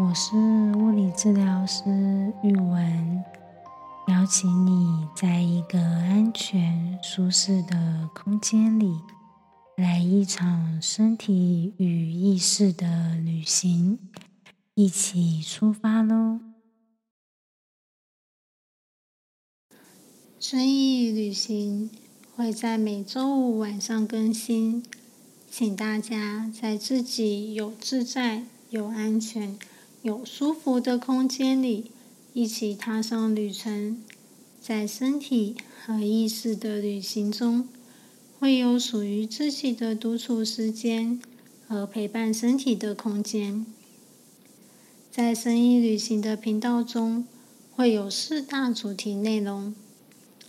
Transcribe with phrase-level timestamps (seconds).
[0.00, 0.36] 我是
[0.76, 1.82] 物理治疗师
[2.44, 3.24] 玉文，
[4.06, 9.00] 邀请你在一个安全、舒适的空间里，
[9.74, 13.98] 来一场身体与意识的旅行，
[14.76, 16.38] 一起出发喽！
[20.38, 21.90] 生意旅行
[22.36, 24.84] 会在每周五晚上更新，
[25.50, 29.58] 请大家在自己有自在、有安全。
[30.08, 31.90] 有舒服的空间里，
[32.32, 34.02] 一起踏上旅程。
[34.58, 37.68] 在身体和意识的旅行中，
[38.38, 41.20] 会有属于自己的独处时间
[41.66, 43.66] 和陪伴身体的空间。
[45.10, 47.26] 在声音旅行的频道中，
[47.76, 49.74] 会有四大主题内容。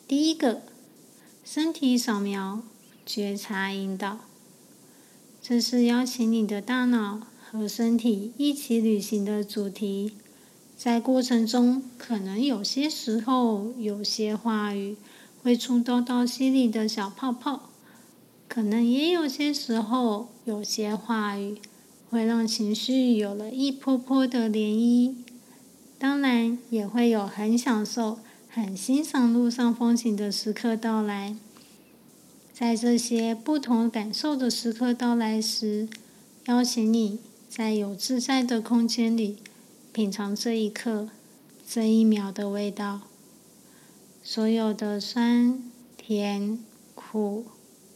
[0.08, 0.62] 第一个，
[1.44, 2.64] 身体扫描
[3.06, 4.20] 觉察引导，
[5.42, 7.28] 这是邀请你的大脑。
[7.52, 10.14] 和身体一起旅行的主题，
[10.78, 14.96] 在过程中可能有些时候有些话语
[15.42, 17.72] 会触动到心里的小泡泡，
[18.48, 21.58] 可能也有些时候有些话语
[22.12, 25.16] 会让情绪有了一波波的涟漪。
[25.98, 31.36] 当然，也会有很享受、很欣赏路上风景的时刻到来。
[32.54, 35.90] 在这些不同感受的时刻到来时，
[36.46, 37.18] 邀请你。
[37.50, 39.38] 在有自在的空间里，
[39.92, 41.10] 品尝这一刻、
[41.68, 43.02] 这一秒的味道。
[44.24, 45.60] 所有的酸、
[45.98, 46.60] 甜、
[46.94, 47.46] 苦、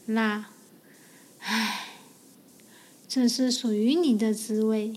[0.07, 0.49] 辣，
[1.37, 1.85] 唉，
[3.07, 4.93] 这是属于你的滋味。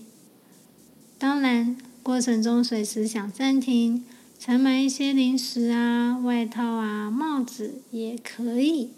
[1.19, 4.03] 当然，过程中随时想暂停，
[4.39, 8.89] 采买一些零食啊、外套啊、帽子也可以。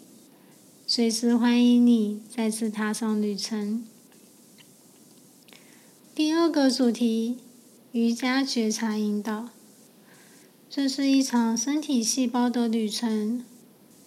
[0.86, 3.84] 随时欢迎你再次踏上旅程。
[6.22, 7.38] 第二个主题：
[7.92, 9.48] 瑜伽觉察引导。
[10.68, 13.42] 这是一场身体细胞的旅程。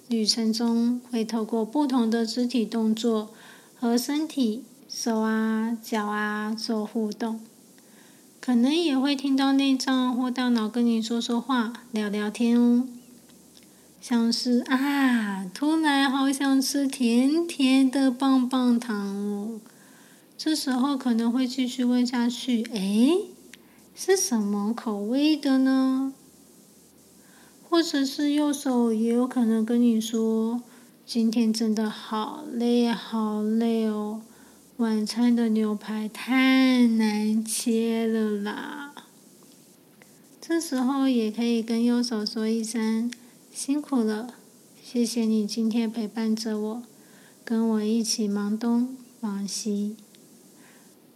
[0.07, 3.31] 旅程中会透过不同的肢体动作
[3.79, 7.39] 和身体、手啊、脚啊做互动，
[8.39, 12.87] 可能也会听到内脏或大脑跟你说说话、聊聊天哦。
[13.99, 19.59] 像是啊，突然好想吃甜甜的棒棒糖哦。
[20.43, 23.17] 这时候可能会继续问下去，哎，
[23.95, 26.13] 是什么口味的呢？
[27.69, 30.61] 或者是右手也有可能跟你说，
[31.05, 34.21] 今天真的好累好累哦，
[34.75, 38.93] 晚餐的牛排太难切了啦。
[40.41, 43.09] 这时候也可以跟右手说一声
[43.53, 44.33] 辛苦了，
[44.83, 46.83] 谢谢你今天陪伴着我，
[47.45, 49.95] 跟我一起忙东忙西。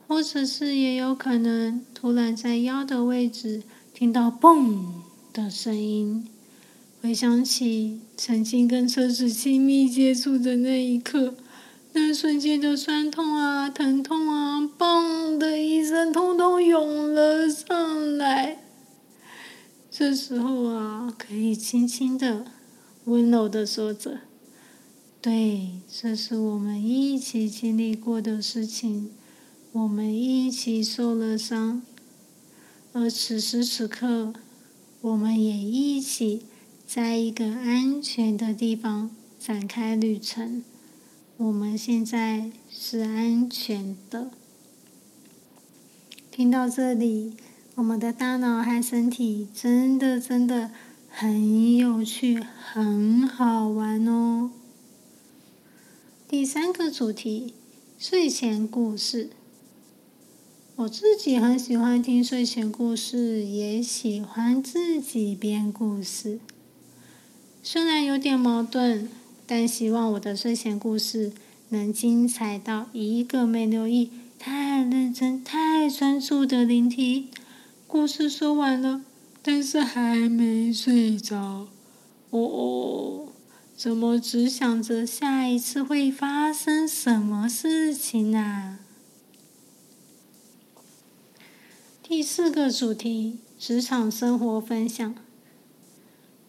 [0.07, 3.63] 或者是也有可能突然在腰的位置
[3.93, 5.03] 听到“嘣”
[5.33, 6.25] 的声音，
[7.01, 11.35] 回想起曾经跟车子亲密接触的那一刻，
[11.91, 18.59] 那瞬间的酸痛啊、疼痛啊，“嘣”的一声，通通涌了上来。
[19.91, 22.45] 这时候啊，可以轻轻的、
[23.05, 24.19] 温柔的说着
[25.21, 29.11] ：“对，这是我们一起经历过的事情。”
[29.77, 31.83] 我们一起受了伤，
[32.93, 34.33] 而此时此刻，
[35.01, 36.41] 我们也一起
[36.87, 40.63] 在一个安全的地方展开旅程。
[41.37, 44.31] 我们现在是安全的。
[46.31, 47.35] 听到这里，
[47.75, 50.71] 我们的大脑和身体真的真的
[51.07, 54.49] 很有趣，很好玩哦。
[56.27, 57.53] 第三个主题：
[57.99, 59.29] 睡前故事。
[60.77, 66.39] 我自己很喜欢听睡前故事，也喜欢自己编故事。
[67.63, 69.09] 虽然有点矛盾，
[69.47, 71.33] 但希望我的睡前故事
[71.69, 77.27] 能精彩到一个没留意、太认真、太专注的聆听。
[77.87, 79.01] 故事说完了，
[79.41, 81.65] 但是还没睡着。
[82.29, 83.27] 哦哦，
[83.75, 88.77] 怎么只想着下一次会发生什么事情呢？
[92.09, 95.13] 第四个主题：职场生活分享。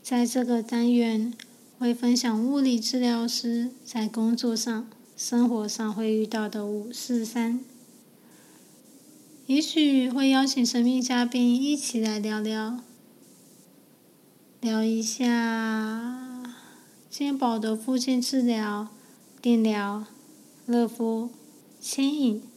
[0.00, 1.34] 在这个单元，
[1.80, 7.58] 会分享物理治疗师在工作上、生活上会遇到的五四三。
[9.46, 12.78] 也许会邀请神秘嘉宾一起来聊聊，
[14.60, 16.54] 聊一下
[17.10, 18.86] 肩膀的附件治疗、
[19.42, 20.04] 电疗、
[20.66, 21.30] 热敷、
[21.80, 22.47] 牵引。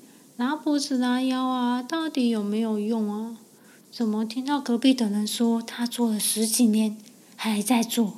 [0.42, 3.38] 拉脖子、拉腰啊，到底有没有用啊？
[3.92, 6.98] 怎么听到隔壁的人说他做了十几年，
[7.36, 8.14] 还在做？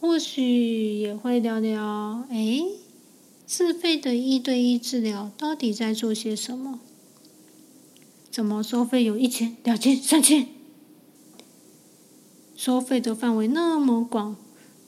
[0.00, 2.62] 或许也会聊聊，哎，
[3.44, 6.80] 自费的一对一治疗到底在做些什么？
[8.30, 10.48] 怎么收费有一千、两千、三千？
[12.56, 14.34] 收费的范围那么广，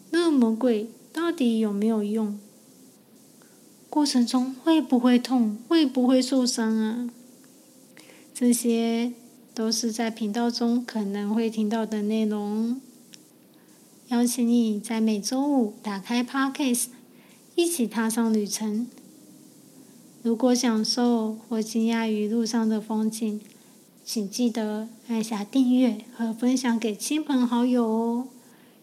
[0.08, 2.40] 那么贵，到底有没有用？
[3.92, 5.58] 过程中会不会痛？
[5.68, 7.10] 会不会受伤啊？
[8.32, 9.12] 这些
[9.52, 12.80] 都是在频道中可能会听到的内容。
[14.08, 16.86] 邀请你在每周五打开 Podcast，
[17.54, 18.86] 一起踏上旅程。
[20.22, 23.42] 如果享受或惊讶于路上的风景，
[24.02, 28.28] 请记得按下订阅和分享给亲朋好友哦。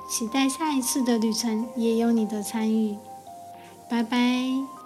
[0.07, 2.95] 期待下一次的旅程也有你的参与。
[3.89, 4.78] 拜拜。